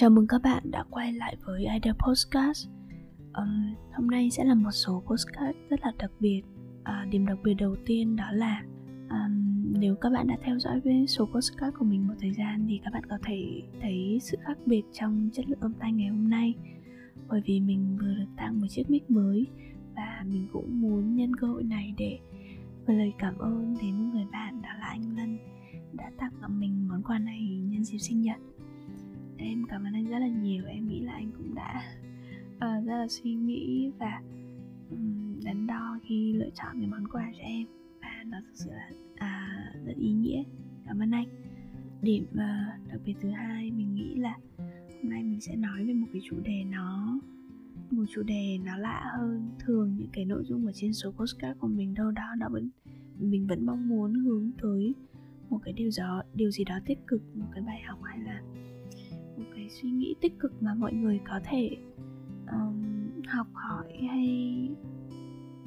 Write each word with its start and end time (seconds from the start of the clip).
Chào 0.00 0.10
mừng 0.10 0.26
các 0.26 0.42
bạn 0.42 0.70
đã 0.70 0.84
quay 0.90 1.12
lại 1.12 1.36
với 1.44 1.60
Idea 1.60 1.94
Postcard 2.06 2.68
um, 3.34 3.74
Hôm 3.92 4.06
nay 4.06 4.30
sẽ 4.30 4.44
là 4.44 4.54
một 4.54 4.70
số 4.70 5.02
postcard 5.06 5.58
rất 5.70 5.80
là 5.82 5.92
đặc 5.98 6.10
biệt. 6.20 6.42
À, 6.84 7.06
Điểm 7.10 7.26
đặc 7.26 7.38
biệt 7.44 7.54
đầu 7.54 7.76
tiên 7.86 8.16
đó 8.16 8.24
là 8.32 8.62
um, 9.10 9.64
Nếu 9.72 9.96
các 9.96 10.10
bạn 10.10 10.26
đã 10.26 10.36
theo 10.42 10.58
dõi 10.58 10.80
với 10.80 11.06
số 11.06 11.26
postcard 11.26 11.76
của 11.78 11.84
mình 11.84 12.08
một 12.08 12.14
thời 12.20 12.32
gian 12.32 12.66
Thì 12.68 12.80
các 12.84 12.92
bạn 12.92 13.06
có 13.10 13.18
thể 13.24 13.62
thấy 13.80 14.18
sự 14.22 14.36
khác 14.44 14.58
biệt 14.66 14.82
trong 14.92 15.30
chất 15.32 15.48
lượng 15.48 15.60
âm 15.60 15.72
thanh 15.80 15.96
ngày 15.96 16.08
hôm 16.08 16.30
nay. 16.30 16.54
Bởi 17.28 17.42
vì 17.46 17.60
mình 17.60 17.98
vừa 18.00 18.14
được 18.14 18.30
tặng 18.36 18.60
một 18.60 18.66
chiếc 18.70 18.90
mic 18.90 19.10
mới 19.10 19.46
Và 19.96 20.24
mình 20.26 20.48
cũng 20.52 20.80
muốn 20.80 21.16
nhân 21.16 21.36
cơ 21.36 21.46
hội 21.46 21.62
này 21.62 21.94
để 21.98 22.18
Một 22.86 22.92
lời 22.92 23.12
cảm 23.18 23.38
ơn 23.38 23.76
đến 23.82 23.96
một 23.96 24.10
người 24.14 24.26
bạn 24.32 24.62
đó 24.62 24.68
là 24.80 24.86
anh 24.86 25.16
Lân 25.16 25.38
Đã 25.92 26.10
tặng 26.18 26.60
mình 26.60 26.88
món 26.88 27.02
quà 27.02 27.18
này 27.18 27.62
nhân 27.70 27.84
dịp 27.84 27.98
sinh 27.98 28.20
nhật 28.20 28.38
em 29.40 29.64
cảm 29.68 29.84
ơn 29.84 29.92
anh 29.92 30.10
rất 30.10 30.18
là 30.18 30.28
nhiều 30.28 30.64
em 30.66 30.88
nghĩ 30.88 31.00
là 31.00 31.12
anh 31.12 31.30
cũng 31.36 31.54
đã 31.54 31.82
uh, 32.56 32.86
rất 32.86 32.96
là 32.96 33.06
suy 33.08 33.34
nghĩ 33.34 33.90
và 33.98 34.22
um, 34.90 35.40
đắn 35.44 35.66
đo 35.66 35.98
khi 36.02 36.32
lựa 36.32 36.50
chọn 36.54 36.76
cái 36.78 36.86
món 36.86 37.08
quà 37.08 37.32
cho 37.32 37.42
em. 37.42 37.66
Và 38.02 38.24
nó 38.26 38.38
thực 38.46 38.54
sự 38.54 38.70
là 38.70 38.90
uh, 39.14 39.86
rất 39.86 39.96
ý 39.96 40.12
nghĩa. 40.12 40.42
Cảm 40.86 40.98
ơn 40.98 41.10
anh. 41.10 41.26
Điểm 42.02 42.24
uh, 42.30 42.88
đặc 42.88 43.00
biệt 43.04 43.14
thứ 43.20 43.30
hai 43.30 43.70
mình 43.70 43.94
nghĩ 43.94 44.14
là 44.14 44.36
hôm 45.02 45.10
nay 45.10 45.22
mình 45.22 45.40
sẽ 45.40 45.56
nói 45.56 45.84
về 45.84 45.94
một 45.94 46.06
cái 46.12 46.22
chủ 46.24 46.36
đề 46.44 46.64
nó 46.64 47.18
một 47.90 48.04
chủ 48.10 48.22
đề 48.22 48.58
nó 48.64 48.76
lạ 48.76 49.12
hơn 49.18 49.50
thường 49.58 49.94
những 49.98 50.08
cái 50.12 50.24
nội 50.24 50.44
dung 50.44 50.66
ở 50.66 50.72
trên 50.74 50.92
số 50.92 51.10
postcard 51.10 51.58
của 51.58 51.68
mình 51.68 51.94
đâu 51.94 52.10
đó 52.10 52.24
nó 52.38 52.48
vẫn 52.48 52.70
mình 53.18 53.46
vẫn 53.46 53.66
mong 53.66 53.88
muốn 53.88 54.14
hướng 54.14 54.50
tới 54.62 54.94
một 55.50 55.58
cái 55.64 55.72
điều 55.72 55.90
đó 55.98 56.22
điều 56.34 56.50
gì 56.50 56.64
đó 56.64 56.78
tích 56.86 56.98
cực 57.06 57.22
một 57.36 57.46
cái 57.52 57.62
bài 57.66 57.82
học 57.86 57.98
hay 58.02 58.18
là 58.18 58.42
một 59.40 59.46
cái 59.54 59.68
suy 59.68 59.90
nghĩ 59.90 60.14
tích 60.20 60.38
cực 60.38 60.62
mà 60.62 60.74
mọi 60.74 60.92
người 60.92 61.20
có 61.28 61.40
thể 61.44 61.76
um, 62.52 63.22
học 63.26 63.46
hỏi 63.52 63.92
hay 64.10 64.68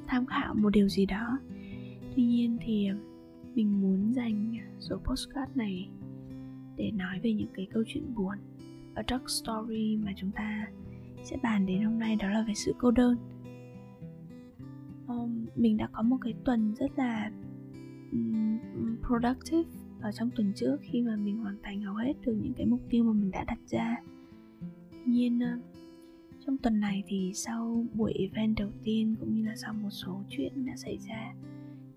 tham 0.08 0.26
khảo 0.26 0.56
một 0.56 0.70
điều 0.70 0.90
gì 0.90 1.06
đó. 1.06 1.40
Tuy 2.16 2.24
nhiên 2.26 2.58
thì 2.62 2.90
mình 3.56 3.82
muốn 3.82 4.14
dành 4.14 4.58
số 4.80 4.98
postcard 4.98 5.52
này 5.56 5.90
để 6.78 6.92
nói 6.92 7.20
về 7.24 7.34
những 7.34 7.48
cái 7.54 7.68
câu 7.74 7.84
chuyện 7.88 8.16
buồn 8.16 8.38
ở 8.96 9.04
dark 9.08 9.30
story 9.30 9.98
mà 9.98 10.12
chúng 10.16 10.32
ta 10.32 10.68
sẽ 11.24 11.38
bàn 11.44 11.66
đến 11.66 11.84
hôm 11.84 12.00
nay 12.00 12.16
đó 12.16 12.30
là 12.30 12.44
về 12.48 12.54
sự 12.54 12.74
cô 12.78 12.92
đơn. 12.92 13.18
Um, 15.08 15.46
mình 15.56 15.78
đã 15.78 15.88
có 15.92 16.02
một 16.02 16.18
cái 16.22 16.34
tuần 16.46 16.76
rất 16.76 16.92
là 16.98 17.32
um, 18.12 18.60
productive 19.08 19.70
ở 20.04 20.12
trong 20.12 20.30
tuần 20.36 20.54
trước 20.56 20.78
khi 20.82 21.02
mà 21.02 21.16
mình 21.16 21.38
hoàn 21.38 21.58
thành 21.64 21.82
hầu 21.82 21.96
hết 21.96 22.14
được 22.26 22.34
những 22.42 22.54
cái 22.54 22.66
mục 22.66 22.82
tiêu 22.90 23.04
mà 23.04 23.14
mình 23.14 23.32
đã 23.32 23.44
đặt 23.44 23.60
ra. 23.68 23.98
Tuy 24.92 25.12
nhiên 25.12 25.40
ờ, 25.40 25.60
trong 26.46 26.58
tuần 26.58 26.80
này 26.80 27.04
thì 27.08 27.32
sau 27.34 27.86
buổi 27.94 28.14
event 28.14 28.58
đầu 28.60 28.70
tiên 28.84 29.16
cũng 29.20 29.36
như 29.36 29.46
là 29.46 29.56
sau 29.56 29.74
một 29.74 29.90
số 29.90 30.24
chuyện 30.30 30.66
đã 30.66 30.76
xảy 30.76 30.98
ra, 30.98 31.34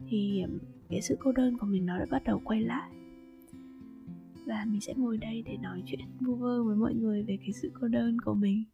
thì 0.08 0.44
cái 0.88 1.00
sự 1.00 1.16
cô 1.20 1.32
đơn 1.32 1.58
của 1.58 1.66
mình 1.66 1.86
nó 1.86 1.98
đã 1.98 2.06
bắt 2.10 2.24
đầu 2.24 2.40
quay 2.44 2.60
lại. 2.60 2.90
Và 4.46 4.64
mình 4.68 4.80
sẽ 4.80 4.94
ngồi 4.96 5.18
đây 5.18 5.42
để 5.46 5.56
nói 5.62 5.82
chuyện 5.86 6.00
vu 6.20 6.34
vơ 6.34 6.64
với 6.64 6.76
mọi 6.76 6.94
người 6.94 7.22
về 7.22 7.36
cái 7.40 7.52
sự 7.52 7.70
cô 7.80 7.88
đơn 7.88 8.20
của 8.20 8.34
mình. 8.34 8.64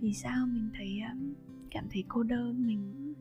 Vì 0.00 0.12
sao 0.12 0.46
mình 0.46 0.70
thấy 0.74 1.00
cảm 1.70 1.84
thấy 1.90 2.04
cô 2.08 2.22
đơn, 2.22 2.66
mình 2.66 3.14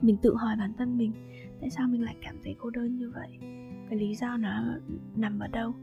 mình 0.00 0.16
tự 0.22 0.34
hỏi 0.34 0.56
bản 0.58 0.72
thân 0.78 0.98
mình, 0.98 1.12
tại 1.60 1.70
sao 1.70 1.88
mình 1.88 2.02
lại 2.02 2.16
cảm 2.22 2.36
thấy 2.44 2.54
cô 2.58 2.70
đơn 2.70 2.96
như 2.96 3.10
vậy? 3.10 3.53
Cái 3.88 3.98
lý 3.98 4.14
do 4.14 4.36
nó 4.36 4.78
nằm 5.16 5.38
ở 5.38 5.48
đâu? 5.48 5.74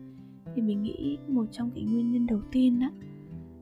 Thì 0.56 0.62
mình 0.62 0.84
nghĩ 0.84 1.18
một 1.28 1.46
trong 1.52 1.72
cái 1.76 1.84
nguyên 1.84 2.12
nhân 2.12 2.28
đầu 2.28 2.42
tiên 2.52 2.80
đó 2.80 2.92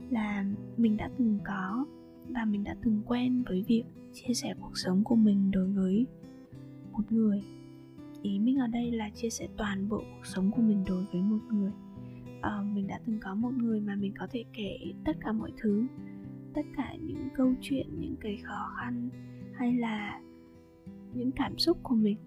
là 0.10 0.46
mình 0.78 0.98
đã 0.98 1.10
từng 1.18 1.40
có 1.46 1.86
và 2.30 2.46
mình 2.46 2.64
đã 2.64 2.76
từng 2.84 3.02
quen 3.06 3.44
với 3.50 3.64
việc 3.68 3.84
chia 4.14 4.34
sẻ 4.34 4.54
cuộc 4.62 4.78
sống 4.78 5.04
của 5.04 5.16
mình 5.16 5.52
đối 5.52 5.68
với 5.68 6.06
một 6.92 7.12
người. 7.12 7.44
Ý 8.22 8.40
mình 8.40 8.58
ở 8.58 8.68
đây 8.68 8.92
là 8.92 9.10
chia 9.10 9.30
sẻ 9.30 9.48
toàn 9.58 9.90
bộ 9.90 9.98
cuộc 9.98 10.26
sống 10.26 10.52
của 10.52 10.62
mình 10.62 10.84
đối 10.88 11.06
với 11.12 11.22
một 11.22 11.40
người. 11.52 11.72
À, 12.42 12.62
mình 12.74 12.88
đã 12.88 13.00
từng 13.06 13.20
có 13.22 13.36
một 13.36 13.54
người 13.54 13.80
mà 13.80 13.96
mình 13.96 14.14
có 14.20 14.28
thể 14.32 14.44
kể 14.54 14.78
tất 15.06 15.18
cả 15.22 15.32
mọi 15.32 15.52
thứ 15.58 15.88
tất 16.54 16.66
cả 16.78 16.96
những 17.06 17.28
câu 17.36 17.54
chuyện 17.62 17.88
những 18.00 18.16
cái 18.20 18.38
khó 18.44 18.74
khăn 18.78 19.10
hay 19.54 19.74
là 19.74 20.22
những 21.14 21.32
cảm 21.32 21.58
xúc 21.58 21.78
của 21.84 21.96
mình 21.96 22.18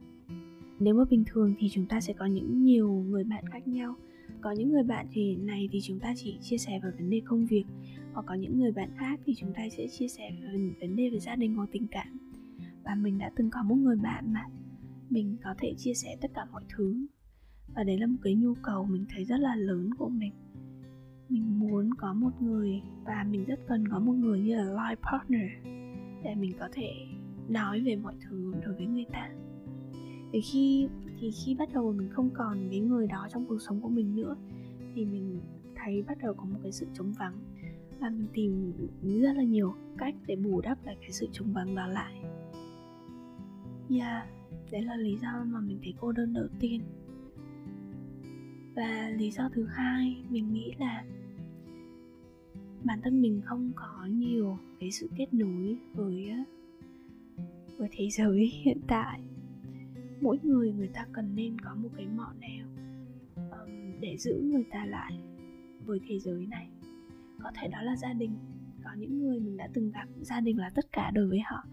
nếu 0.81 0.95
mà 0.95 1.05
bình 1.11 1.25
thường 1.27 1.55
thì 1.59 1.69
chúng 1.69 1.87
ta 1.87 2.01
sẽ 2.01 2.13
có 2.13 2.27
những 2.27 2.63
nhiều 2.63 2.91
người 2.91 3.25
bạn 3.25 3.45
khác 3.47 3.69
nhau. 3.69 3.95
Có 4.41 4.53
những 4.53 4.73
người 4.73 4.83
bạn 4.83 5.07
thì 5.13 5.37
này 5.37 5.69
thì 5.73 5.81
chúng 5.81 5.99
ta 5.99 6.15
chỉ 6.17 6.39
chia 6.41 6.59
sẻ 6.59 6.81
về 6.83 6.91
vấn 6.99 7.11
đề 7.11 7.21
công 7.25 7.47
việc, 7.47 7.65
hoặc 8.13 8.23
có 8.27 8.35
những 8.35 8.59
người 8.59 8.73
bạn 8.73 8.91
khác 8.97 9.21
thì 9.25 9.35
chúng 9.35 9.53
ta 9.53 9.63
sẽ 9.77 9.87
chia 9.89 10.09
sẻ 10.09 10.31
về 10.41 10.71
vấn 10.81 10.97
đề 10.97 11.11
về 11.11 11.19
gia 11.19 11.37
đình 11.37 11.55
hoặc 11.55 11.69
tình 11.73 11.87
cảm. 11.91 12.19
Và 12.85 12.95
mình 12.95 13.19
đã 13.19 13.31
từng 13.37 13.51
có 13.51 13.63
một 13.63 13.75
người 13.75 13.97
bạn 13.97 14.33
mà, 14.33 14.45
mình 15.11 15.37
có 15.45 15.55
thể 15.59 15.75
chia 15.77 15.95
sẻ 15.95 16.17
tất 16.21 16.31
cả 16.35 16.45
mọi 16.53 16.63
thứ. 16.77 17.07
Và 17.75 17.85
đấy 17.85 17.99
là 17.99 18.07
một 18.07 18.19
cái 18.23 18.35
nhu 18.35 18.55
cầu 18.55 18.85
mình 18.85 19.05
thấy 19.15 19.25
rất 19.25 19.41
là 19.41 19.57
lớn 19.57 19.95
của 19.95 20.09
mình. 20.09 20.33
Mình 21.29 21.59
muốn 21.59 21.95
có 21.95 22.15
một 22.15 22.31
người, 22.41 22.83
và 23.05 23.27
mình 23.31 23.45
rất 23.45 23.61
cần 23.69 23.89
có 23.89 23.99
một 23.99 24.13
người 24.13 24.41
như 24.41 24.57
là 24.57 24.65
life 24.65 24.97
partner 25.13 25.51
để 26.25 26.35
mình 26.35 26.53
có 26.59 26.69
thể 26.73 26.93
nói 27.49 27.81
về 27.81 27.97
mọi 27.97 28.15
thứ 28.21 28.55
đối 28.65 28.75
với 28.75 28.87
người 28.87 29.07
ta 29.13 29.31
thì 30.33 30.41
khi 30.41 30.89
thì 31.21 31.31
khi 31.31 31.55
bắt 31.55 31.69
đầu 31.75 31.93
mình 31.93 32.09
không 32.11 32.31
còn 32.35 32.69
cái 32.71 32.81
người 32.81 33.07
đó 33.07 33.29
trong 33.31 33.45
cuộc 33.49 33.59
sống 33.59 33.81
của 33.81 33.89
mình 33.89 34.17
nữa, 34.17 34.37
thì 34.95 35.05
mình 35.05 35.41
thấy 35.75 36.03
bắt 36.03 36.19
đầu 36.23 36.35
có 36.35 36.45
một 36.45 36.59
cái 36.63 36.73
sự 36.73 36.87
trống 36.95 37.13
vắng. 37.19 37.35
Và 38.01 38.11
mình 38.11 38.27
tìm 38.33 38.73
rất 39.03 39.33
là 39.37 39.43
nhiều 39.43 39.75
cách 39.99 40.15
để 40.27 40.37
bù 40.37 40.61
đắp 40.61 40.85
lại 40.85 40.97
cái 41.01 41.11
sự 41.11 41.29
trống 41.33 41.53
vắng 41.53 41.75
đó 41.75 41.87
lại. 41.87 42.23
Yeah 43.91 44.29
đấy 44.73 44.83
là 44.83 44.97
lý 44.97 45.17
do 45.23 45.45
mà 45.45 45.61
mình 45.61 45.79
thấy 45.83 45.95
cô 46.01 46.13
đơn 46.13 46.33
đầu 46.33 46.47
tiên. 46.61 46.81
Và 48.75 49.11
lý 49.17 49.31
do 49.31 49.49
thứ 49.55 49.67
hai, 49.67 50.25
mình 50.31 50.53
nghĩ 50.53 50.73
là 50.79 51.05
bản 52.85 53.01
thân 53.03 53.23
mình 53.23 53.41
không 53.45 53.73
có 53.75 54.07
nhiều 54.11 54.59
cái 54.81 54.91
sự 54.91 55.09
kết 55.17 55.35
nối 55.35 55.79
với 55.95 56.33
với 57.77 57.89
thế 57.93 58.09
giới 58.11 58.53
hiện 58.65 58.81
tại 58.89 59.21
mỗi 60.23 60.39
người 60.43 60.73
người 60.73 60.89
ta 60.89 61.07
cần 61.13 61.35
nên 61.35 61.59
có 61.61 61.75
một 61.75 61.89
cái 61.97 62.07
mỏ 62.17 62.33
neo 62.41 62.67
um, 63.37 64.01
để 64.01 64.17
giữ 64.19 64.41
người 64.45 64.65
ta 64.71 64.85
lại 64.85 65.13
với 65.85 66.01
thế 66.09 66.19
giới 66.19 66.47
này. 66.47 66.69
Có 67.43 67.51
thể 67.55 67.69
đó 67.69 67.83
là 67.83 67.97
gia 67.97 68.13
đình. 68.13 68.31
Có 68.85 68.91
những 68.99 69.19
người 69.19 69.41
mình 69.41 69.57
đã 69.57 69.69
từng 69.73 69.91
gặp 69.91 70.07
gia 70.21 70.41
đình 70.41 70.59
là 70.59 70.71
tất 70.75 70.93
cả 70.93 71.11
đối 71.11 71.29
với 71.29 71.41
họ. 71.41 71.65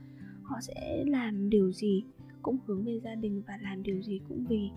Họ 0.43 0.61
sẽ 0.61 1.03
làm 1.07 1.49
điều 1.49 1.71
gì 1.71 2.03
cũng 2.41 2.57
hướng 2.65 2.83
về 2.83 2.99
gia 2.99 3.15
đình 3.15 3.41
và 3.47 3.57
làm 3.61 3.83
điều 3.83 4.01
gì 4.01 4.21
cũng 4.29 4.45
vì 4.49 4.69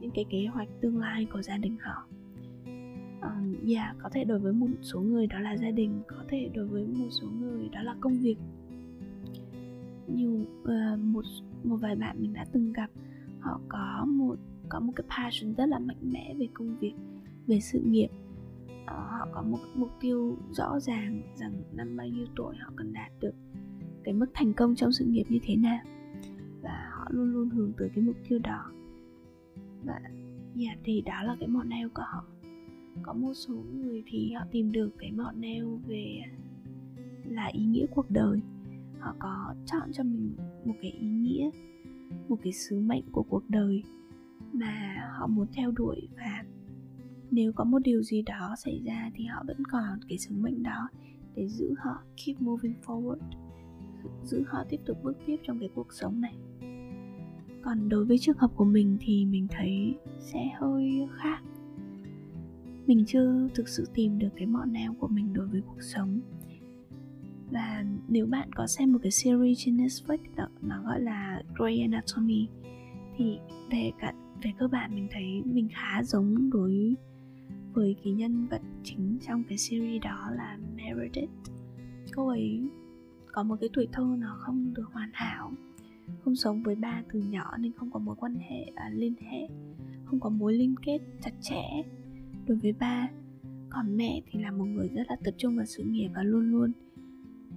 những 0.00 0.10
cái 0.14 0.24
kế 0.30 0.46
hoạch 0.46 0.68
tương 0.80 0.98
lai 0.98 1.26
của 1.32 1.42
gia 1.42 1.56
đình 1.56 1.76
họ. 1.80 2.06
Um, 3.22 3.52
yeah, 3.52 3.66
dạ, 3.66 3.94
có 3.98 4.08
thể 4.08 4.24
đối 4.24 4.38
với 4.38 4.52
một 4.52 4.66
số 4.82 5.00
người 5.00 5.26
đó 5.26 5.40
là 5.40 5.56
gia 5.56 5.70
đình 5.70 6.02
có 6.06 6.24
thể 6.28 6.50
đối 6.54 6.66
với 6.66 6.86
một 6.86 7.08
số 7.10 7.26
người 7.40 7.68
đó 7.72 7.82
là 7.82 7.94
công 8.00 8.18
việc. 8.18 8.36
Nhiều 10.06 10.32
uh, 10.62 10.68
ờ, 10.68 10.96
một 10.96 11.24
một 11.64 11.76
vài 11.76 11.96
bạn 11.96 12.16
mình 12.20 12.32
đã 12.32 12.46
từng 12.52 12.72
gặp 12.72 12.90
họ 13.40 13.60
có 13.68 14.04
một 14.08 14.36
có 14.68 14.80
một 14.80 14.92
cái 14.96 15.06
passion 15.10 15.54
rất 15.54 15.66
là 15.66 15.78
mạnh 15.78 16.12
mẽ 16.12 16.34
về 16.38 16.48
công 16.54 16.78
việc 16.78 16.94
về 17.46 17.60
sự 17.60 17.80
nghiệp. 17.80 18.08
Uh, 18.72 18.88
họ 18.88 19.28
có 19.32 19.42
một 19.42 19.58
mục 19.74 19.90
tiêu 20.00 20.36
rõ 20.50 20.80
ràng 20.80 21.22
rằng 21.36 21.62
năm 21.72 21.96
bao 21.96 22.06
nhiêu 22.06 22.26
tuổi 22.36 22.56
họ 22.56 22.72
cần 22.76 22.92
đạt 22.92 23.12
được 23.20 23.34
cái 24.04 24.14
mức 24.14 24.26
thành 24.34 24.52
công 24.52 24.74
trong 24.74 24.92
sự 24.92 25.04
nghiệp 25.04 25.24
như 25.28 25.38
thế 25.42 25.56
nào. 25.56 25.80
Và 26.62 26.90
họ 26.92 27.06
luôn 27.10 27.32
luôn 27.32 27.50
hướng 27.50 27.72
tới 27.78 27.90
cái 27.94 28.04
mục 28.04 28.16
tiêu 28.28 28.38
đó. 28.38 28.72
Và 29.84 30.00
yeah, 30.58 30.78
thì 30.84 31.00
đó 31.00 31.22
là 31.22 31.36
cái 31.40 31.48
mọn 31.48 31.68
neo 31.68 31.88
của 31.94 32.02
họ. 32.06 32.24
Có 33.02 33.12
một 33.12 33.34
số 33.34 33.54
người 33.54 34.02
thì 34.06 34.32
họ 34.32 34.44
tìm 34.50 34.72
được 34.72 34.90
cái 34.98 35.12
mọn 35.12 35.40
neo 35.40 35.80
về 35.86 36.22
là 37.24 37.46
ý 37.46 37.64
nghĩa 37.64 37.86
cuộc 37.94 38.10
đời. 38.10 38.40
Họ 38.98 39.14
có 39.18 39.54
chọn 39.66 39.92
cho 39.92 40.02
mình 40.02 40.36
một 40.64 40.74
cái 40.82 40.90
ý 40.90 41.08
nghĩa 41.08 41.50
một 42.28 42.36
cái 42.42 42.52
sứ 42.52 42.80
mệnh 42.80 43.04
của 43.12 43.22
cuộc 43.22 43.42
đời 43.50 43.82
mà 44.52 44.96
họ 45.18 45.26
muốn 45.26 45.46
theo 45.52 45.70
đuổi. 45.70 46.08
Và 46.16 46.44
nếu 47.30 47.52
có 47.52 47.64
một 47.64 47.78
điều 47.78 48.02
gì 48.02 48.22
đó 48.22 48.54
xảy 48.58 48.82
ra 48.84 49.10
thì 49.14 49.24
họ 49.24 49.44
vẫn 49.46 49.64
còn 49.70 49.98
cái 50.08 50.18
sứ 50.18 50.34
mệnh 50.34 50.62
đó 50.62 50.88
để 51.34 51.48
giữ 51.48 51.74
họ, 51.78 52.02
keep 52.26 52.42
moving 52.42 52.74
forward, 52.86 53.18
giữ 54.24 54.44
họ 54.46 54.64
tiếp 54.68 54.80
tục 54.86 54.98
bước 55.02 55.16
tiếp 55.26 55.36
trong 55.42 55.58
cái 55.58 55.68
cuộc 55.74 55.92
sống 55.92 56.20
này. 56.20 56.34
Còn 57.62 57.88
đối 57.88 58.04
với 58.04 58.18
trường 58.18 58.38
hợp 58.38 58.50
của 58.56 58.64
mình 58.64 58.96
thì 59.00 59.26
mình 59.26 59.46
thấy 59.50 59.94
sẽ 60.20 60.48
hơi 60.58 61.08
khác. 61.16 61.42
Mình 62.86 63.04
chưa 63.06 63.48
thực 63.54 63.68
sự 63.68 63.84
tìm 63.94 64.18
được 64.18 64.28
cái 64.36 64.46
mọn 64.46 64.72
nào 64.72 64.94
của 65.00 65.08
mình 65.08 65.32
đối 65.32 65.46
với 65.46 65.60
cuộc 65.60 65.82
sống 65.82 66.20
và 67.50 67.84
nếu 68.08 68.26
bạn 68.26 68.52
có 68.52 68.66
xem 68.66 68.92
một 68.92 68.98
cái 69.02 69.10
series 69.10 69.58
trên 69.58 69.76
Netflix 69.76 70.18
đó, 70.36 70.48
nó 70.62 70.82
gọi 70.82 71.00
là 71.00 71.42
Grey 71.58 71.80
Anatomy 71.80 72.48
thì 73.16 73.38
về 73.70 73.90
cả 73.98 74.14
về 74.42 74.52
cơ 74.58 74.68
bản 74.68 74.94
mình 74.94 75.08
thấy 75.10 75.42
mình 75.44 75.68
khá 75.72 76.02
giống 76.02 76.50
đối 76.50 76.94
với 77.72 77.96
cái 78.04 78.12
nhân 78.12 78.46
vật 78.46 78.62
chính 78.84 79.18
trong 79.26 79.44
cái 79.48 79.58
series 79.58 80.02
đó 80.02 80.30
là 80.36 80.58
Meredith. 80.76 81.30
Cô 82.14 82.28
ấy 82.28 82.68
có 83.32 83.42
một 83.42 83.56
cái 83.60 83.68
tuổi 83.72 83.88
thơ 83.92 84.16
nó 84.18 84.36
không 84.40 84.74
được 84.74 84.86
hoàn 84.92 85.10
hảo 85.12 85.52
không 86.24 86.36
sống 86.36 86.62
với 86.62 86.74
ba 86.74 87.02
từ 87.12 87.20
nhỏ 87.20 87.56
nên 87.58 87.72
không 87.72 87.90
có 87.90 87.98
mối 87.98 88.16
quan 88.18 88.34
hệ 88.34 88.72
à, 88.74 88.90
liên 88.94 89.14
hệ 89.20 89.48
không 90.04 90.20
có 90.20 90.28
mối 90.28 90.54
liên 90.54 90.74
kết 90.86 90.98
chặt 91.20 91.32
chẽ 91.40 91.62
đối 92.46 92.58
với 92.58 92.72
ba. 92.72 93.08
Còn 93.70 93.96
mẹ 93.96 94.22
thì 94.30 94.40
là 94.40 94.50
một 94.50 94.64
người 94.64 94.88
rất 94.88 95.02
là 95.08 95.16
tập 95.24 95.34
trung 95.38 95.56
vào 95.56 95.66
sự 95.66 95.82
nghiệp 95.82 96.08
và 96.14 96.22
luôn 96.22 96.50
luôn 96.50 96.72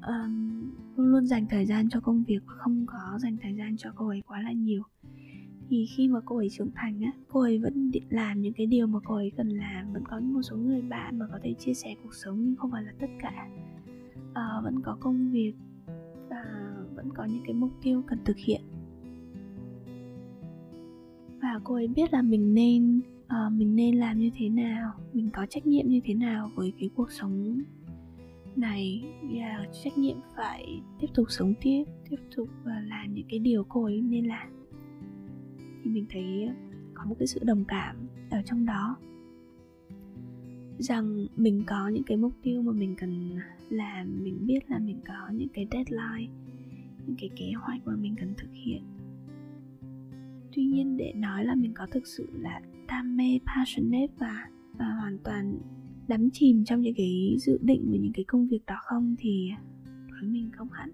um, 0.08 0.62
luôn 0.96 1.08
luôn 1.08 1.28
dành 1.28 1.46
thời 1.50 1.66
gian 1.66 1.90
cho 1.90 2.00
công 2.00 2.24
việc 2.24 2.40
và 2.48 2.54
không 2.58 2.86
có 2.88 3.20
dành 3.20 3.38
thời 3.42 3.54
gian 3.54 3.78
cho 3.78 3.92
cô 3.96 4.08
ấy 4.08 4.22
quá 4.28 4.42
là 4.42 4.52
nhiều. 4.52 4.84
Thì 5.70 5.86
khi 5.96 6.08
mà 6.08 6.20
cô 6.26 6.38
ấy 6.38 6.50
trưởng 6.50 6.72
thành 6.76 7.02
á 7.02 7.12
cô 7.30 7.42
ấy 7.42 7.60
vẫn 7.60 7.92
làm 8.10 8.42
những 8.42 8.54
cái 8.54 8.66
điều 8.66 8.88
mà 8.88 9.00
cô 9.06 9.16
ấy 9.16 9.32
cần 9.38 9.50
làm 9.50 9.94
vẫn 9.94 10.04
có 10.06 10.20
một 10.20 10.42
số 10.42 10.58
người 10.58 10.82
bạn 10.82 11.20
mà 11.20 11.28
có 11.32 11.40
thể 11.44 11.54
chia 11.54 11.74
sẻ 11.74 11.96
cuộc 12.04 12.14
sống 12.14 12.44
nhưng 12.44 12.56
không 12.56 12.72
phải 12.72 12.84
là 12.84 12.92
tất 13.00 13.08
cả. 13.20 13.50
Uh, 14.32 14.64
vẫn 14.64 14.82
có 14.82 14.98
công 15.00 15.32
việc 15.32 15.54
và 16.30 16.74
vẫn 16.96 17.10
có 17.14 17.26
những 17.26 17.44
cái 17.46 17.54
mục 17.54 17.72
tiêu 17.82 18.04
cần 18.08 18.20
thực 18.26 18.38
hiện. 18.38 18.62
Và 21.42 21.60
cô 21.64 21.76
ấy 21.76 21.88
biết 21.88 22.14
là 22.14 22.22
mình 22.22 22.54
nên 22.54 23.02
uh, 23.26 23.54
mình 23.54 23.76
nên 23.76 23.96
làm 23.96 24.20
như 24.20 24.30
thế 24.36 24.50
nào 24.50 24.92
mình 25.14 25.30
có 25.34 25.46
trách 25.46 25.68
nhiệm 25.68 25.88
như 25.88 26.00
thế 26.04 26.14
nào 26.14 26.52
với 26.56 26.74
cái 26.80 26.90
cuộc 26.96 27.12
sống 27.12 27.62
này 28.56 29.04
và 29.22 29.66
trách 29.84 29.98
nhiệm 29.98 30.18
phải 30.36 30.82
tiếp 31.00 31.08
tục 31.14 31.26
sống 31.30 31.54
tiếp 31.62 31.84
tiếp 32.10 32.18
tục 32.36 32.50
và 32.64 32.84
làm 32.88 33.14
những 33.14 33.26
cái 33.30 33.40
điều 33.40 33.64
cô 33.64 33.84
ấy 33.84 34.02
nên 34.02 34.26
làm. 34.26 34.48
Thì 35.84 35.92
mình 35.92 36.06
thấy 36.10 36.48
ờ, 36.48 36.54
có 36.94 37.06
một 37.06 37.16
cái 37.20 37.28
sự 37.28 37.40
đồng 37.44 37.66
cảm 37.68 37.96
ở 38.30 38.42
trong 38.46 38.66
đó. 38.66 38.98
Rằng 40.80 41.28
mình 41.36 41.64
có 41.68 41.88
những 41.88 42.04
cái 42.04 42.18
mục 42.18 42.34
tiêu 42.42 42.62
mà 42.62 42.72
mình 42.72 42.96
cần 42.96 43.40
làm, 43.70 44.24
mình 44.24 44.46
biết 44.46 44.60
là 44.68 44.80
mình 44.80 45.00
có 45.08 45.30
những 45.34 45.50
cái 45.50 45.68
deadline, 45.72 46.34
những 47.08 47.16
cái 47.20 47.30
kế 47.36 47.52
hoạch 47.56 47.82
mà 47.86 47.96
mình 47.96 48.16
cần 48.20 48.34
thực 48.38 48.50
hiện. 48.52 48.84
Tuy 50.56 50.64
nhiên 50.66 50.98
để 50.98 51.14
nói 51.16 51.46
là 51.46 51.56
mình 51.56 51.74
có 51.74 51.88
thực 51.92 52.08
sự 52.08 52.28
là 52.34 52.62
đam 52.88 53.18
mê, 53.18 53.40
passionate 53.46 54.14
và 54.18 54.48
và 54.78 54.86
hoàn 54.86 55.18
toàn 55.24 55.60
đắm 56.08 56.30
chìm 56.34 56.66
trong 56.66 56.82
những 56.82 56.94
cái 56.98 57.36
dự 57.40 57.60
định 57.62 57.88
và 57.92 57.98
những 57.98 58.14
cái 58.14 58.26
công 58.28 58.48
việc 58.48 58.66
đó 58.66 58.76
không 58.84 59.16
thì 59.20 59.50
với 60.12 60.30
mình 60.30 60.50
không 60.54 60.70
hẳn 60.72 60.92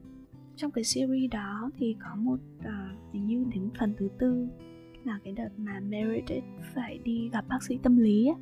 trong 0.56 0.72
cái 0.72 0.84
series 0.84 1.32
đó 1.32 1.72
thì 1.78 1.96
có 2.00 2.16
một 2.16 2.40
uh, 2.60 3.14
hình 3.14 3.28
như 3.28 3.46
đến 3.54 3.70
phần 3.80 3.94
thứ 3.98 4.10
tư 4.20 4.48
là 5.04 5.20
cái 5.24 5.34
đợt 5.34 5.50
mà 5.58 5.80
Meredith 5.80 6.44
phải 6.76 7.00
đi 7.04 7.30
gặp 7.30 7.46
bác 7.50 7.64
sĩ 7.64 7.78
tâm 7.84 7.98
lý 7.98 8.28
ấy. 8.28 8.36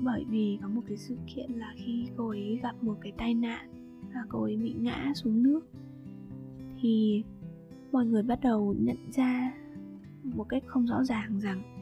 bởi 0.00 0.24
vì 0.28 0.58
có 0.62 0.68
một 0.68 0.82
cái 0.88 0.96
sự 0.96 1.16
kiện 1.34 1.52
là 1.52 1.74
khi 1.76 2.06
cô 2.16 2.28
ấy 2.28 2.58
gặp 2.62 2.82
một 2.82 2.96
cái 3.00 3.12
tai 3.18 3.34
nạn 3.34 3.70
và 4.14 4.20
cô 4.28 4.42
ấy 4.42 4.56
bị 4.56 4.74
ngã 4.78 5.12
xuống 5.14 5.42
nước 5.42 5.60
thì 6.80 7.24
mọi 7.92 8.06
người 8.06 8.22
bắt 8.22 8.38
đầu 8.42 8.74
nhận 8.78 8.96
ra 9.12 9.54
một 10.24 10.44
cách 10.48 10.62
không 10.66 10.86
rõ 10.86 11.04
ràng 11.04 11.40
rằng 11.40 11.79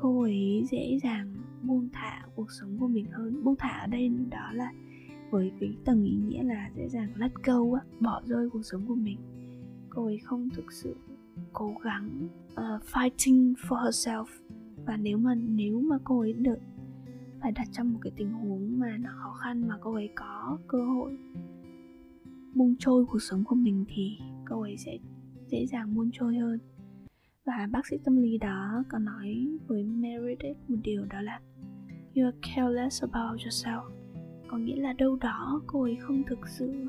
cô 0.00 0.22
ấy 0.22 0.64
dễ 0.70 0.98
dàng 1.02 1.34
buông 1.62 1.88
thả 1.92 2.22
cuộc 2.34 2.50
sống 2.50 2.78
của 2.78 2.88
mình 2.88 3.06
hơn. 3.12 3.44
Buông 3.44 3.56
thả 3.58 3.68
ở 3.68 3.86
đây 3.86 4.10
đó 4.30 4.52
là 4.52 4.72
với 5.30 5.52
cái 5.60 5.76
tầng 5.84 6.04
ý 6.04 6.16
nghĩa 6.16 6.42
là 6.42 6.70
dễ 6.76 6.88
dàng 6.88 7.08
let 7.16 7.32
go 7.44 7.74
á 7.74 7.80
bỏ 8.00 8.22
rơi 8.24 8.50
cuộc 8.50 8.62
sống 8.62 8.86
của 8.88 8.94
mình. 8.94 9.18
Cô 9.90 10.04
ấy 10.04 10.18
không 10.18 10.48
thực 10.50 10.72
sự 10.72 10.96
cố 11.52 11.74
gắng 11.82 12.28
uh, 12.52 12.82
fighting 12.92 13.54
for 13.54 13.84
herself. 13.84 14.26
Và 14.86 14.96
nếu 14.96 15.18
mà 15.18 15.34
nếu 15.34 15.80
mà 15.80 15.98
cô 16.04 16.20
ấy 16.20 16.32
được 16.32 16.58
phải 17.40 17.52
đặt 17.52 17.68
trong 17.72 17.92
một 17.92 17.98
cái 18.02 18.12
tình 18.16 18.32
huống 18.32 18.78
mà 18.78 18.96
nó 19.00 19.10
khó 19.22 19.32
khăn 19.32 19.68
mà 19.68 19.78
cô 19.80 19.94
ấy 19.94 20.08
có 20.14 20.58
cơ 20.68 20.84
hội 20.84 21.18
buông 22.54 22.74
trôi 22.78 23.04
cuộc 23.06 23.22
sống 23.22 23.44
của 23.44 23.54
mình 23.54 23.84
thì 23.88 24.18
cô 24.48 24.60
ấy 24.60 24.76
sẽ 24.76 24.98
dễ 25.46 25.66
dàng 25.66 25.94
buông 25.94 26.10
trôi 26.12 26.36
hơn 26.36 26.58
và 27.46 27.68
bác 27.72 27.86
sĩ 27.86 27.96
tâm 28.04 28.16
lý 28.16 28.38
đó 28.38 28.84
có 28.88 28.98
nói 28.98 29.48
với 29.66 29.84
Meredith 29.84 30.56
một 30.68 30.76
điều 30.82 31.04
đó 31.04 31.20
là 31.20 31.40
You 32.14 32.24
are 32.24 32.38
careless 32.42 33.04
about 33.04 33.40
yourself. 33.40 33.90
Có 34.48 34.58
nghĩa 34.58 34.76
là 34.76 34.92
đâu 34.92 35.16
đó 35.16 35.62
cô 35.66 35.82
ấy 35.82 35.96
không 36.00 36.22
thực 36.26 36.48
sự 36.48 36.88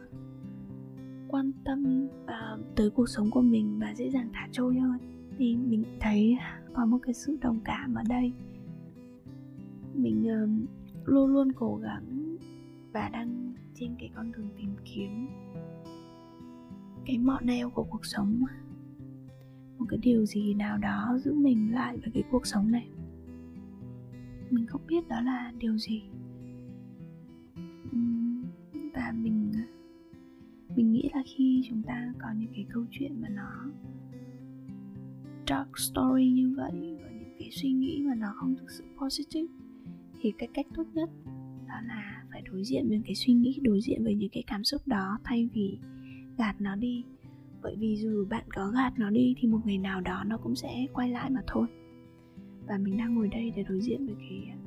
quan 1.27 1.51
tâm 1.65 2.07
uh, 2.23 2.75
tới 2.75 2.89
cuộc 2.89 3.09
sống 3.09 3.31
của 3.31 3.41
mình 3.41 3.79
và 3.79 3.93
dễ 3.95 4.09
dàng 4.09 4.29
thả 4.33 4.47
trôi 4.51 4.79
hơn. 4.79 4.97
Thì 5.37 5.55
mình 5.55 5.83
thấy 5.99 6.37
có 6.73 6.85
một 6.85 6.97
cái 7.01 7.13
sự 7.13 7.37
đồng 7.41 7.59
cảm 7.65 7.95
ở 7.95 8.03
đây. 8.09 8.33
Mình 9.93 10.27
uh, 10.43 10.69
luôn 11.07 11.33
luôn 11.33 11.51
cố 11.51 11.75
gắng 11.75 12.37
và 12.93 13.09
đang 13.09 13.53
trên 13.75 13.95
cái 13.99 14.09
con 14.15 14.31
đường 14.31 14.49
tìm 14.57 14.75
kiếm 14.85 15.27
cái 17.05 17.17
mọ 17.17 17.39
neo 17.41 17.69
của 17.69 17.83
cuộc 17.83 18.05
sống 18.05 18.43
một 19.79 19.85
cái 19.89 19.99
điều 20.03 20.25
gì 20.25 20.53
nào 20.53 20.77
đó 20.77 21.17
giữ 21.21 21.33
mình 21.33 21.73
lại 21.73 21.97
với 21.97 22.11
cái 22.13 22.23
cuộc 22.31 22.47
sống 22.47 22.71
này. 22.71 22.87
Mình 24.49 24.65
không 24.65 24.81
biết 24.87 25.07
đó 25.07 25.21
là 25.21 25.53
điều 25.57 25.77
gì. 25.77 26.03
Và 28.93 29.11
mình 29.11 29.51
mình 30.75 30.91
nghĩ 30.91 31.09
là 31.13 31.23
khi 31.25 31.63
chúng 31.69 31.83
ta 31.83 32.13
có 32.19 32.27
những 32.37 32.51
cái 32.55 32.65
câu 32.69 32.85
chuyện 32.91 33.21
mà 33.21 33.29
nó 33.29 33.71
dark 35.47 35.77
story 35.77 36.29
như 36.31 36.53
vậy 36.57 36.97
và 37.03 37.09
những 37.09 37.35
cái 37.39 37.49
suy 37.51 37.71
nghĩ 37.71 38.01
mà 38.05 38.15
nó 38.15 38.27
không 38.35 38.55
thực 38.55 38.71
sự 38.71 38.83
positive, 39.01 39.47
thì 40.21 40.33
cái 40.37 40.49
cách 40.53 40.65
tốt 40.75 40.83
nhất 40.93 41.09
đó 41.67 41.75
là 41.87 42.23
phải 42.31 42.41
đối 42.51 42.63
diện 42.63 42.89
với 42.89 43.01
cái 43.05 43.15
suy 43.15 43.33
nghĩ, 43.33 43.59
đối 43.63 43.81
diện 43.81 44.03
với 44.03 44.15
những 44.15 44.29
cái 44.29 44.43
cảm 44.47 44.63
xúc 44.63 44.81
đó 44.85 45.19
thay 45.23 45.49
vì 45.53 45.77
gạt 46.37 46.61
nó 46.61 46.75
đi 46.75 47.03
bởi 47.61 47.75
vì 47.79 47.97
dù 47.97 48.25
bạn 48.29 48.43
có 48.55 48.67
gạt 48.67 48.93
nó 48.97 49.09
đi 49.09 49.35
thì 49.37 49.47
một 49.47 49.59
ngày 49.65 49.77
nào 49.77 50.01
đó 50.01 50.23
nó 50.27 50.37
cũng 50.37 50.55
sẽ 50.55 50.87
quay 50.93 51.09
lại 51.09 51.29
mà 51.29 51.41
thôi. 51.47 51.67
Và 52.67 52.77
mình 52.77 52.97
đang 52.97 53.15
ngồi 53.15 53.27
đây 53.27 53.53
để 53.55 53.63
đối 53.63 53.81
diện 53.81 54.05
với 54.05 54.15
cái, 54.19 54.57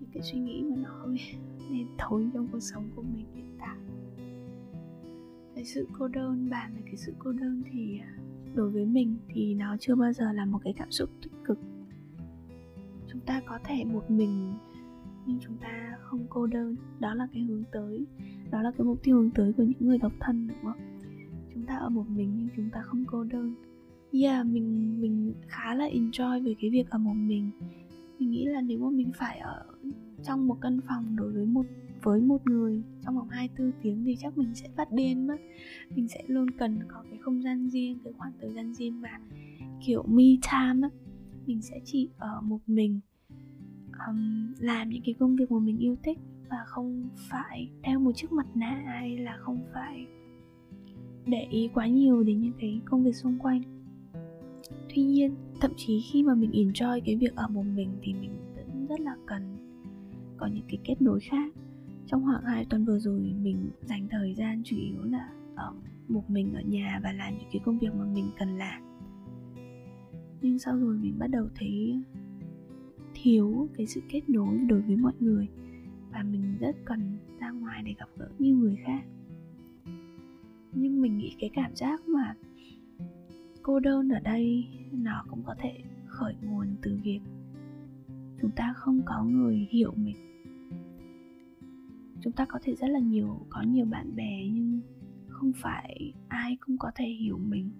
những 0.00 0.10
cái 0.12 0.22
suy 0.22 0.38
nghĩ 0.38 0.62
mà 0.62 0.76
nó 0.76 0.90
hơi 0.90 1.16
nên 1.70 1.86
thối 1.98 2.30
trong 2.34 2.48
cuộc 2.52 2.60
sống 2.60 2.90
của 2.96 3.02
mình 3.02 3.26
hiện 3.34 3.56
tại. 3.58 3.76
Cái 5.54 5.64
sự 5.64 5.88
cô 5.98 6.08
đơn 6.08 6.50
bàn 6.50 6.72
về 6.74 6.82
cái 6.84 6.96
sự 6.96 7.14
cô 7.18 7.32
đơn 7.32 7.62
thì, 7.70 8.00
đối 8.54 8.70
với 8.70 8.84
mình 8.84 9.16
thì 9.28 9.54
nó 9.54 9.76
chưa 9.80 9.94
bao 9.94 10.12
giờ 10.12 10.32
là 10.32 10.44
một 10.44 10.58
cái 10.64 10.74
cảm 10.76 10.90
xúc 10.90 11.10
tích 11.22 11.32
cực. 11.44 11.58
Chúng 13.08 13.20
ta 13.20 13.40
có 13.46 13.58
thể 13.64 13.84
một 13.84 14.10
mình, 14.10 14.54
nhưng 15.26 15.38
chúng 15.40 15.56
ta 15.56 15.96
không 16.00 16.26
cô 16.28 16.46
đơn. 16.46 16.76
Đó 17.00 17.14
là 17.14 17.28
cái 17.32 17.42
hướng 17.42 17.64
tới, 17.72 18.06
đó 18.50 18.62
là 18.62 18.70
cái 18.70 18.84
mục 18.84 19.02
tiêu 19.02 19.16
hướng 19.16 19.30
tới 19.30 19.52
của 19.52 19.62
những 19.62 19.88
người 19.88 19.98
độc 19.98 20.12
thân, 20.20 20.48
đúng 20.48 20.56
không? 20.62 20.95
Chúng 21.56 21.66
ta 21.66 21.76
ở 21.76 21.88
một 21.88 22.04
mình 22.08 22.32
nhưng 22.36 22.48
chúng 22.56 22.70
ta 22.70 22.82
không 22.82 23.04
cô 23.06 23.24
đơn. 23.24 23.54
Yeah 24.12 24.46
mình 24.46 25.00
mình 25.00 25.34
khá 25.48 25.74
là 25.74 25.88
enjoy 25.88 26.44
về 26.44 26.54
cái 26.60 26.70
việc 26.70 26.90
ở 26.90 26.98
một 26.98 27.14
mình. 27.14 27.50
Mình 28.18 28.30
nghĩ 28.30 28.44
là 28.44 28.60
nếu 28.60 28.78
mà 28.78 28.90
mình 28.90 29.10
phải 29.14 29.38
ở 29.38 29.66
trong 30.24 30.48
một 30.48 30.56
căn 30.60 30.80
phòng 30.88 31.16
đối 31.16 31.32
với 31.32 31.46
một 31.46 31.66
với 32.02 32.20
một 32.20 32.46
người 32.46 32.82
trong 33.04 33.16
vòng 33.16 33.28
24 33.28 33.72
tiếng 33.82 34.04
thì 34.04 34.16
chắc 34.16 34.38
mình 34.38 34.54
sẽ 34.54 34.68
phát 34.76 34.92
điên 34.92 35.26
mất. 35.26 35.36
Mình 35.94 36.08
sẽ 36.08 36.24
luôn 36.26 36.50
cần 36.50 36.78
có 36.88 37.04
cái 37.10 37.18
không 37.22 37.42
gian 37.42 37.70
riêng 37.70 37.98
cái 38.04 38.12
khoảng 38.18 38.32
thời 38.40 38.50
gian 38.50 38.74
riêng 38.74 39.00
mà 39.00 39.20
kiểu 39.86 40.02
me 40.02 40.24
time 40.42 40.88
á. 40.88 40.90
Mình 41.46 41.62
sẽ 41.62 41.80
chỉ 41.84 42.08
ở 42.18 42.40
một 42.40 42.60
mình 42.66 43.00
um, 44.08 44.54
làm 44.58 44.88
những 44.88 45.02
cái 45.04 45.14
công 45.18 45.36
việc 45.36 45.50
mà 45.52 45.58
mình 45.58 45.78
yêu 45.78 45.96
thích 46.02 46.18
và 46.50 46.56
không 46.66 47.08
phải 47.30 47.70
đeo 47.82 48.00
một 48.00 48.12
chiếc 48.14 48.32
mặt 48.32 48.46
nạ 48.54 48.82
hay 48.86 49.18
là 49.18 49.36
không 49.40 49.58
phải 49.74 50.06
để 51.26 51.46
ý 51.50 51.68
quá 51.74 51.86
nhiều 51.86 52.22
đến 52.22 52.40
những 52.40 52.52
cái 52.58 52.80
công 52.84 53.04
việc 53.04 53.14
xung 53.14 53.38
quanh. 53.38 53.62
Tuy 54.94 55.02
nhiên, 55.02 55.34
thậm 55.60 55.70
chí 55.76 56.00
khi 56.12 56.22
mà 56.22 56.34
mình 56.34 56.50
enjoy 56.50 57.00
cái 57.04 57.16
việc 57.16 57.34
ở 57.34 57.48
một 57.48 57.62
mình 57.74 57.90
thì 58.02 58.14
mình 58.14 58.30
vẫn 58.56 58.86
rất 58.86 59.00
là 59.00 59.16
cần 59.26 59.56
có 60.36 60.46
những 60.46 60.64
cái 60.68 60.78
kết 60.84 61.02
nối 61.02 61.20
khác. 61.20 61.52
Trong 62.06 62.24
khoảng 62.24 62.44
hai 62.44 62.64
tuần 62.64 62.84
vừa 62.84 62.98
rồi, 62.98 63.34
mình 63.42 63.70
dành 63.82 64.08
thời 64.10 64.34
gian 64.34 64.62
chủ 64.64 64.76
yếu 64.76 65.02
là 65.02 65.28
ở 65.54 65.74
một 66.08 66.30
mình 66.30 66.54
ở 66.54 66.60
nhà 66.60 67.00
và 67.02 67.12
làm 67.12 67.38
những 67.38 67.48
cái 67.52 67.60
công 67.64 67.78
việc 67.78 67.94
mà 67.94 68.04
mình 68.04 68.30
cần 68.38 68.58
làm. 68.58 68.82
Nhưng 70.40 70.58
sau 70.58 70.76
rồi 70.76 70.96
mình 70.96 71.18
bắt 71.18 71.26
đầu 71.26 71.48
thấy 71.54 72.02
thiếu 73.14 73.68
cái 73.76 73.86
sự 73.86 74.00
kết 74.08 74.28
nối 74.28 74.58
đối 74.58 74.80
với 74.80 74.96
mọi 74.96 75.12
người 75.20 75.48
và 76.12 76.22
mình 76.22 76.56
rất 76.60 76.76
cần 76.84 77.18
ra 77.40 77.50
ngoài 77.50 77.82
để 77.86 77.94
gặp 77.98 78.08
gỡ 78.16 78.28
nhiều 78.38 78.56
người 78.56 78.76
khác 78.84 79.02
nhưng 80.76 81.00
mình 81.00 81.18
nghĩ 81.18 81.36
cái 81.38 81.50
cảm 81.54 81.74
giác 81.74 82.08
mà 82.08 82.34
cô 83.62 83.80
đơn 83.80 84.08
ở 84.08 84.20
đây 84.20 84.66
nó 84.92 85.24
cũng 85.30 85.42
có 85.42 85.54
thể 85.58 85.82
khởi 86.06 86.34
nguồn 86.42 86.66
từ 86.82 86.98
việc 87.02 87.20
chúng 88.40 88.50
ta 88.50 88.72
không 88.76 89.00
có 89.04 89.24
người 89.24 89.68
hiểu 89.70 89.92
mình. 89.96 90.16
Chúng 92.20 92.32
ta 92.32 92.46
có 92.48 92.58
thể 92.62 92.74
rất 92.74 92.86
là 92.86 92.98
nhiều, 92.98 93.46
có 93.50 93.62
nhiều 93.62 93.86
bạn 93.86 94.16
bè 94.16 94.48
nhưng 94.52 94.80
không 95.28 95.52
phải 95.56 96.12
ai 96.28 96.56
cũng 96.60 96.78
có 96.78 96.90
thể 96.94 97.06
hiểu 97.06 97.38
mình. 97.38 97.70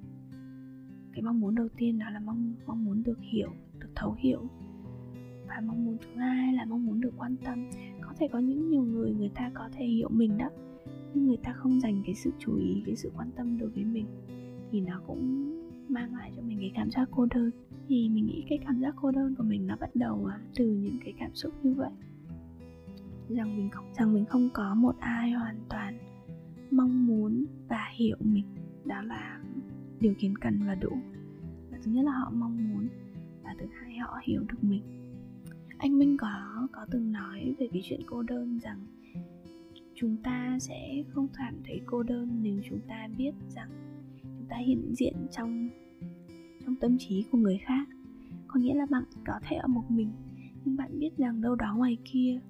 Cái 1.13 1.23
mong 1.23 1.41
muốn 1.41 1.55
đầu 1.55 1.69
tiên 1.77 1.99
đó 1.99 2.11
là 2.11 2.21
mong 2.21 2.55
mong 2.67 2.85
muốn 2.85 3.03
được 3.03 3.19
hiểu, 3.21 3.51
được 3.79 3.89
thấu 3.95 4.17
hiểu. 4.19 4.49
Và 5.49 5.61
mong 5.67 5.85
muốn 5.85 5.97
thứ 5.99 6.21
hai 6.21 6.53
là 6.53 6.65
mong 6.65 6.87
muốn 6.87 7.01
được 7.01 7.13
quan 7.17 7.37
tâm. 7.45 7.71
Có 8.01 8.13
thể 8.19 8.29
có 8.33 8.39
những 8.39 8.69
nhiều 8.69 8.83
người 8.83 9.15
người 9.15 9.31
ta 9.35 9.51
có 9.55 9.69
thể 9.73 9.85
hiểu 9.85 10.09
mình 10.09 10.39
đó 10.39 10.49
nhưng 11.17 11.27
người 11.27 11.37
ta 11.43 11.53
không 11.53 11.81
dành 11.81 12.03
cái 12.07 12.15
sự 12.15 12.31
chú 12.39 12.57
ý, 12.57 12.83
cái 12.87 12.97
sự 12.97 13.11
quan 13.17 13.31
tâm 13.37 13.59
đối 13.59 13.69
với 13.69 13.85
mình 13.85 14.07
thì 14.71 14.81
nó 14.81 15.01
cũng 15.07 15.53
mang 15.89 16.15
lại 16.15 16.33
cho 16.37 16.43
mình 16.43 16.59
cái 16.61 16.73
cảm 16.75 16.91
giác 16.91 17.09
cô 17.11 17.27
đơn. 17.35 17.51
Thì 17.89 18.09
mình 18.09 18.27
nghĩ 18.27 18.45
cái 18.49 18.59
cảm 18.67 18.81
giác 18.81 18.95
cô 19.01 19.11
đơn 19.11 19.35
của 19.39 19.45
mình 19.45 19.67
nó 19.67 19.77
bắt 19.81 19.91
đầu 19.95 20.27
à, 20.27 20.41
từ 20.57 20.67
những 20.67 20.99
cái 21.05 21.15
cảm 21.19 21.35
xúc 21.35 21.55
như 21.63 21.75
vậy. 21.75 21.91
Rằng 23.29 23.57
mình 23.57 23.71
không, 23.71 23.85
rằng 23.99 24.15
mình 24.15 24.25
không 24.25 24.49
có 24.55 24.75
một 24.75 24.97
ai 24.99 25.31
hoàn 25.31 25.57
toàn 25.69 25.99
mong 26.71 27.07
muốn 27.07 27.45
và 27.69 27.91
hiểu 27.95 28.17
mình. 28.21 28.45
Đó 28.85 29.03
là 29.03 29.41
điều 30.01 30.15
kiện 30.19 30.39
cần 30.39 30.61
và 30.67 30.75
đủ. 30.75 30.91
Và 31.71 31.79
thứ 31.83 31.91
nhất 31.91 32.05
là 32.05 32.13
họ 32.13 32.31
mong 32.35 32.69
muốn 32.69 32.89
và 33.45 33.55
thứ 33.59 33.67
hai 33.73 33.99
họ 33.99 34.19
hiểu 34.23 34.41
được 34.49 34.65
mình. 34.65 34.83
Anh 35.79 35.99
minh 35.99 36.17
có 36.17 36.29
có 36.73 36.87
từng 36.91 37.13
nói 37.13 37.55
về 37.59 37.69
cái 37.73 37.83
chuyện 37.85 38.01
cô 38.07 38.23
đơn 38.23 38.59
rằng 38.59 38.87
chúng 39.97 40.17
ta 40.23 40.59
sẽ 40.61 41.03
không 41.09 41.29
cảm 41.39 41.55
thấy 41.65 41.81
cô 41.87 42.03
đơn 42.03 42.43
nếu 42.43 42.61
chúng 42.71 42.81
ta 42.89 43.09
biết 43.17 43.33
rằng 43.49 43.71
chúng 44.23 44.47
ta 44.49 44.57
hiện 44.57 44.95
diện 44.95 45.15
trong 45.31 45.69
trong 46.65 46.77
tâm 46.77 46.97
trí 46.99 47.25
của 47.33 47.39
người 47.39 47.59
khác. 47.65 47.89
Có 48.49 48.61
nghĩa 48.61 48.75
là 48.75 48.87
bạn 48.91 49.05
có 49.27 49.41
thể 49.49 49.57
ở 49.57 49.67
một 49.67 49.85
mình, 49.89 50.13
nhưng 50.65 50.77
bạn 50.77 50.99
biết 50.99 51.11
rằng 51.17 51.41
đâu 51.41 51.55
đó 51.55 51.75
ngoài 51.77 51.97
kia 52.05 52.41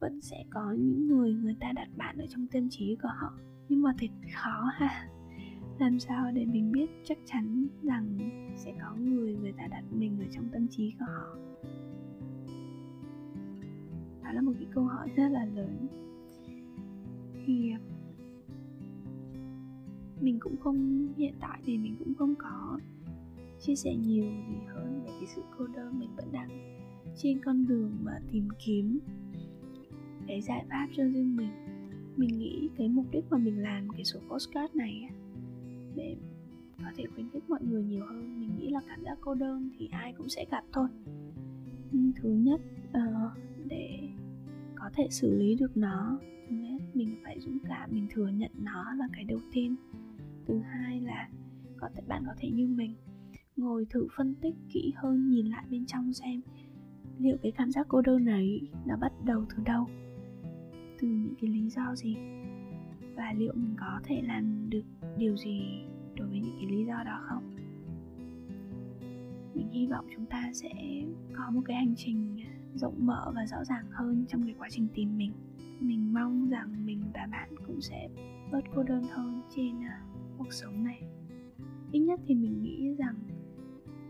vẫn 0.00 0.20
sẽ 0.20 0.44
có 0.50 0.72
những 0.72 1.08
người 1.08 1.32
người 1.32 1.56
ta 1.60 1.72
đặt 1.72 1.88
bạn 1.96 2.18
ở 2.18 2.26
trong 2.26 2.46
tâm 2.46 2.68
trí 2.70 2.96
của 3.02 3.08
họ. 3.08 3.32
Nhưng 3.68 3.82
mà 3.82 3.92
thật 3.98 4.10
khó 4.34 4.70
ha. 4.72 5.08
Làm 5.78 5.98
sao 5.98 6.32
để 6.32 6.44
mình 6.44 6.72
biết 6.72 6.90
chắc 7.04 7.18
chắn 7.24 7.66
rằng 7.82 8.18
sẽ 8.56 8.72
có 8.82 8.96
người 8.96 9.34
người 9.34 9.52
ta 9.52 9.66
đặt 9.66 9.84
mình 9.92 10.18
ở 10.20 10.26
trong 10.30 10.48
tâm 10.52 10.68
trí 10.68 10.94
của 10.98 11.06
họ? 11.08 11.36
Đó 14.22 14.32
là 14.32 14.40
một 14.40 14.52
cái 14.58 14.66
câu 14.74 14.84
hỏi 14.84 15.08
rất 15.16 15.28
là 15.28 15.44
lớn 15.44 15.86
thì 17.48 17.72
mình 20.20 20.38
cũng 20.40 20.56
không, 20.56 21.08
hiện 21.16 21.34
tại 21.40 21.60
thì 21.64 21.78
mình 21.78 21.96
cũng 21.98 22.14
không 22.14 22.34
có 22.38 22.78
chia 23.60 23.74
sẻ 23.74 23.94
nhiều 23.94 24.24
gì 24.24 24.56
hơn 24.66 25.02
về 25.04 25.10
cái 25.10 25.26
sự 25.26 25.42
cô 25.58 25.66
đơn 25.66 25.98
mình 25.98 26.08
vẫn 26.16 26.32
đang 26.32 26.48
trên 27.16 27.38
con 27.44 27.66
đường 27.66 27.96
mà 28.02 28.12
tìm 28.32 28.48
kiếm 28.64 28.98
cái 30.26 30.40
giải 30.40 30.64
pháp 30.70 30.88
cho 30.96 31.04
riêng 31.04 31.36
mình. 31.36 31.50
Mình 32.16 32.38
nghĩ 32.38 32.68
cái 32.78 32.88
mục 32.88 33.06
đích 33.10 33.24
mà 33.30 33.38
mình 33.38 33.62
làm 33.62 33.88
cái 33.88 34.04
số 34.04 34.20
postcard 34.28 34.74
này 34.74 35.10
để 35.94 36.16
có 36.78 36.90
thể 36.96 37.04
khuyến 37.14 37.30
khích 37.30 37.50
mọi 37.50 37.60
người 37.62 37.82
nhiều 37.82 38.06
hơn, 38.06 38.40
mình 38.40 38.50
nghĩ 38.58 38.70
là 38.70 38.80
cảm 38.88 39.02
giác 39.04 39.18
cô 39.20 39.34
đơn 39.34 39.70
thì 39.78 39.88
ai 39.92 40.12
cũng 40.12 40.28
sẽ 40.28 40.46
gặp 40.50 40.64
thôi. 40.72 40.88
Thứ 41.92 42.30
nhất 42.30 42.60
ờ, 42.92 43.30
để 43.68 43.98
có 44.74 44.90
thể 44.94 45.06
xử 45.10 45.38
lý 45.38 45.54
được 45.54 45.76
nó 45.76 46.18
thứ 46.50 46.56
mình 46.94 47.16
phải 47.24 47.40
dũng 47.40 47.58
cảm, 47.68 47.90
mình 47.92 48.06
thừa 48.10 48.28
nhận 48.28 48.50
nó 48.54 48.92
là 48.94 49.08
cái 49.12 49.24
đầu 49.24 49.40
tiên. 49.52 49.76
Thứ 50.46 50.58
hai 50.58 51.00
là 51.00 51.28
có 51.76 51.88
thể, 51.94 52.02
bạn 52.08 52.22
có 52.26 52.32
thể 52.38 52.50
như 52.50 52.68
mình, 52.68 52.94
ngồi 53.56 53.86
thử 53.90 54.06
phân 54.16 54.34
tích 54.34 54.54
kỹ 54.72 54.92
hơn, 54.96 55.30
nhìn 55.30 55.46
lại 55.46 55.64
bên 55.70 55.86
trong 55.86 56.12
xem 56.12 56.40
liệu 57.18 57.36
cái 57.42 57.52
cảm 57.52 57.70
giác 57.70 57.86
cô 57.88 58.02
đơn 58.02 58.24
này 58.24 58.60
nó 58.86 58.96
bắt 58.96 59.12
đầu 59.24 59.44
từ 59.50 59.62
đâu, 59.64 59.86
từ 61.00 61.08
những 61.08 61.34
cái 61.40 61.50
lý 61.50 61.70
do 61.70 61.94
gì, 61.94 62.16
và 63.16 63.32
liệu 63.32 63.52
mình 63.56 63.74
có 63.80 64.00
thể 64.04 64.22
làm 64.22 64.70
được 64.70 64.84
điều 65.18 65.36
gì 65.36 65.82
đối 66.16 66.28
với 66.28 66.40
những 66.40 66.56
cái 66.60 66.70
lý 66.70 66.84
do 66.84 67.02
đó 67.04 67.20
không. 67.28 67.56
Mình 69.54 69.68
hy 69.70 69.86
vọng 69.86 70.06
chúng 70.16 70.26
ta 70.26 70.50
sẽ 70.52 70.70
có 71.36 71.50
một 71.50 71.62
cái 71.64 71.76
hành 71.76 71.94
trình 71.96 72.36
rộng 72.74 73.06
mở 73.06 73.32
và 73.34 73.46
rõ 73.46 73.64
ràng 73.64 73.86
hơn 73.90 74.24
trong 74.28 74.42
cái 74.42 74.54
quá 74.58 74.68
trình 74.70 74.88
tìm 74.94 75.18
mình 75.18 75.32
mình 75.80 76.14
mong 76.14 76.48
rằng 76.48 76.86
mình 76.86 77.02
và 77.14 77.28
bạn 77.30 77.48
cũng 77.66 77.80
sẽ 77.80 78.08
bớt 78.52 78.60
cô 78.74 78.82
đơn 78.82 79.02
hơn 79.02 79.42
trên 79.56 79.78
uh, 79.78 80.38
cuộc 80.38 80.52
sống 80.52 80.84
này. 80.84 81.02
Ít 81.92 82.00
nhất 82.00 82.20
thì 82.26 82.34
mình 82.34 82.62
nghĩ 82.62 82.94
rằng 82.98 83.14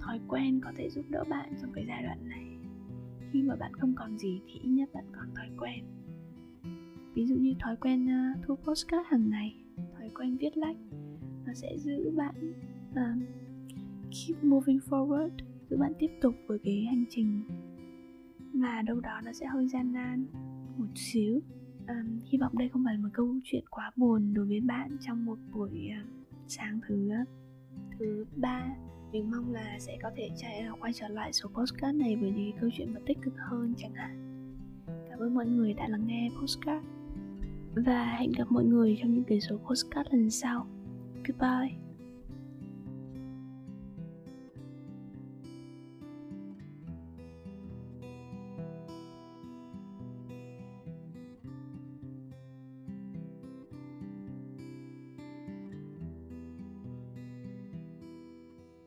thói 0.01 0.21
quen 0.29 0.61
có 0.65 0.73
thể 0.77 0.91
giúp 0.91 1.05
đỡ 1.09 1.25
bạn 1.31 1.53
trong 1.63 1.73
cái 1.73 1.85
giai 1.89 2.03
đoạn 2.03 2.29
này. 2.29 2.59
Khi 3.33 3.43
mà 3.43 3.57
bạn 3.57 3.73
không 3.75 3.95
còn 3.95 4.19
gì 4.19 4.41
thì 4.47 4.61
ít 4.63 4.69
nhất 4.69 4.89
bạn 4.95 5.05
còn 5.13 5.35
thói 5.35 5.49
quen. 5.59 5.85
Ví 7.15 7.27
dụ 7.27 7.37
như 7.37 7.55
thói 7.61 7.77
quen 7.77 8.07
uh, 8.07 8.47
thu 8.47 8.57
postcard 8.57 9.07
hàng 9.07 9.31
ngày 9.31 9.65
thói 9.99 10.11
quen 10.15 10.37
viết 10.37 10.57
lách 10.57 10.77
nó 11.47 11.55
sẽ 11.55 11.77
giữ 11.79 12.11
bạn 12.17 12.35
uh, 12.91 13.23
keep 14.11 14.45
moving 14.45 14.79
forward 14.91 15.31
giữ 15.71 15.77
bạn 15.77 15.93
tiếp 15.99 16.11
tục 16.21 16.35
với 16.47 16.59
cái 16.59 16.85
hành 16.91 17.05
trình. 17.11 17.43
Mà 18.53 18.83
đâu 18.83 19.01
đó 19.01 19.21
nó 19.25 19.33
sẽ 19.33 19.47
hơi 19.47 19.69
gian 19.69 19.93
nan 19.93 20.27
một 20.77 20.87
xíu 20.95 21.41
um, 21.89 22.21
hy 22.25 22.39
vọng 22.39 22.59
đây 22.59 22.69
không 22.69 22.85
phải 22.85 22.95
là 22.95 23.01
một 23.01 23.09
câu 23.13 23.35
chuyện 23.45 23.65
quá 23.71 23.91
buồn 23.97 24.35
đối 24.35 24.47
với 24.47 24.61
bạn 24.61 24.97
trong 25.01 25.25
một 25.25 25.39
buổi 25.53 25.91
uh, 26.03 26.09
sáng 26.47 26.81
thứ 26.89 27.11
thứ 27.99 28.27
ba 28.37 28.77
mình 29.13 29.31
mong 29.31 29.53
là 29.53 29.77
sẽ 29.79 29.99
có 30.03 30.11
thể 30.17 30.31
chạy 30.37 30.59
à, 30.59 30.73
quay 30.81 30.93
trở 30.93 31.09
lại 31.09 31.33
số 31.33 31.49
postcard 31.49 31.99
này 31.99 32.17
với 32.17 32.31
những 32.31 32.57
câu 32.61 32.71
chuyện 32.73 32.95
mà 32.95 33.01
tích 33.07 33.19
cực 33.23 33.35
hơn 33.39 33.75
chẳng 33.79 33.95
hạn. 33.95 34.45
Cảm 35.11 35.19
ơn 35.19 35.35
mọi 35.35 35.47
người 35.47 35.73
đã 35.75 35.89
lắng 35.89 36.07
nghe 36.07 36.31
postcard 36.41 36.87
và 37.75 38.05
hẹn 38.05 38.33
gặp 38.39 38.45
mọi 38.51 38.65
người 38.65 38.99
trong 39.01 39.15
những 39.15 39.25
cái 39.25 39.41
số 39.41 39.57
postcard 39.57 40.09
lần 40.11 40.31
sau. 40.31 40.67
Goodbye. 41.25 41.88